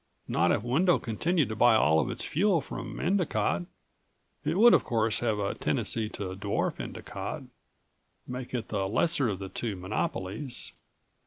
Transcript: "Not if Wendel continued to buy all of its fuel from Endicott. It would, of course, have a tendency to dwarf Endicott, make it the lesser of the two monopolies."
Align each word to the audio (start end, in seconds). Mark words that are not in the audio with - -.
"Not 0.27 0.51
if 0.51 0.63
Wendel 0.63 0.97
continued 0.97 1.49
to 1.49 1.55
buy 1.55 1.75
all 1.75 1.99
of 1.99 2.09
its 2.09 2.25
fuel 2.25 2.59
from 2.59 2.99
Endicott. 2.99 3.65
It 4.43 4.57
would, 4.57 4.73
of 4.73 4.83
course, 4.83 5.19
have 5.19 5.37
a 5.37 5.53
tendency 5.53 6.09
to 6.09 6.35
dwarf 6.35 6.79
Endicott, 6.79 7.43
make 8.27 8.51
it 8.55 8.69
the 8.69 8.87
lesser 8.89 9.29
of 9.29 9.37
the 9.37 9.47
two 9.49 9.75
monopolies." 9.75 10.73